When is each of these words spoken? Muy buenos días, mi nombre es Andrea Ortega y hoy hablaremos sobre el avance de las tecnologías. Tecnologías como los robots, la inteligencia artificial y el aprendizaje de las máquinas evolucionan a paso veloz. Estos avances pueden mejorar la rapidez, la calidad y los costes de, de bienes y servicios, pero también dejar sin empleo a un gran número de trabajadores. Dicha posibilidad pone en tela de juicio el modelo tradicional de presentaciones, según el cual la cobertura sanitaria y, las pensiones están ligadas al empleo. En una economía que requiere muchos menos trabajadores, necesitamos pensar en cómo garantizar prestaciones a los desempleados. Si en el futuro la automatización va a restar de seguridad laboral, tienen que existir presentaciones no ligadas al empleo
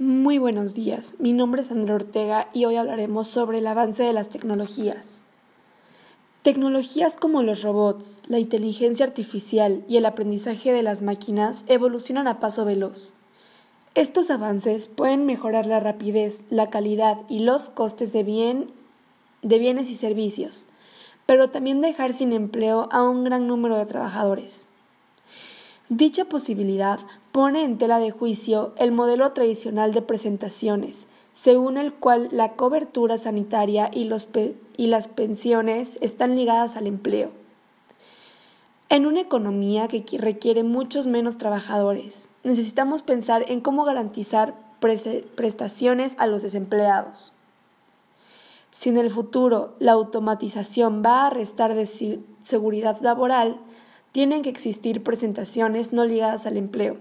Muy 0.00 0.38
buenos 0.38 0.74
días, 0.74 1.14
mi 1.20 1.32
nombre 1.32 1.62
es 1.62 1.70
Andrea 1.70 1.94
Ortega 1.94 2.48
y 2.52 2.64
hoy 2.64 2.74
hablaremos 2.74 3.28
sobre 3.28 3.58
el 3.58 3.66
avance 3.68 4.02
de 4.02 4.12
las 4.12 4.28
tecnologías. 4.28 5.22
Tecnologías 6.42 7.14
como 7.14 7.44
los 7.44 7.62
robots, 7.62 8.18
la 8.26 8.40
inteligencia 8.40 9.06
artificial 9.06 9.84
y 9.86 9.96
el 9.96 10.06
aprendizaje 10.06 10.72
de 10.72 10.82
las 10.82 11.00
máquinas 11.00 11.64
evolucionan 11.68 12.26
a 12.26 12.40
paso 12.40 12.64
veloz. 12.64 13.14
Estos 13.94 14.30
avances 14.30 14.88
pueden 14.88 15.26
mejorar 15.26 15.66
la 15.66 15.78
rapidez, 15.78 16.42
la 16.50 16.70
calidad 16.70 17.20
y 17.28 17.38
los 17.38 17.70
costes 17.70 18.12
de, 18.12 18.66
de 19.42 19.58
bienes 19.60 19.90
y 19.92 19.94
servicios, 19.94 20.66
pero 21.24 21.50
también 21.50 21.80
dejar 21.80 22.12
sin 22.14 22.32
empleo 22.32 22.88
a 22.90 23.04
un 23.04 23.22
gran 23.22 23.46
número 23.46 23.76
de 23.76 23.86
trabajadores. 23.86 24.66
Dicha 25.88 26.24
posibilidad 26.24 26.98
pone 27.34 27.64
en 27.64 27.78
tela 27.78 27.98
de 27.98 28.12
juicio 28.12 28.74
el 28.76 28.92
modelo 28.92 29.32
tradicional 29.32 29.92
de 29.92 30.02
presentaciones, 30.02 31.08
según 31.32 31.78
el 31.78 31.92
cual 31.92 32.28
la 32.30 32.52
cobertura 32.52 33.18
sanitaria 33.18 33.90
y, 33.92 34.04
las 34.04 35.08
pensiones 35.08 35.98
están 36.00 36.36
ligadas 36.36 36.76
al 36.76 36.86
empleo. 36.86 37.32
En 38.88 39.04
una 39.04 39.20
economía 39.20 39.88
que 39.88 40.04
requiere 40.16 40.62
muchos 40.62 41.08
menos 41.08 41.36
trabajadores, 41.36 42.28
necesitamos 42.44 43.02
pensar 43.02 43.44
en 43.48 43.60
cómo 43.60 43.82
garantizar 43.82 44.54
prestaciones 44.78 46.14
a 46.18 46.28
los 46.28 46.42
desempleados. 46.42 47.32
Si 48.70 48.90
en 48.90 48.96
el 48.96 49.10
futuro 49.10 49.74
la 49.80 49.90
automatización 49.90 51.02
va 51.04 51.26
a 51.26 51.30
restar 51.30 51.74
de 51.74 52.20
seguridad 52.42 53.00
laboral, 53.00 53.58
tienen 54.12 54.42
que 54.42 54.50
existir 54.50 55.02
presentaciones 55.02 55.92
no 55.92 56.04
ligadas 56.04 56.46
al 56.46 56.56
empleo 56.56 56.98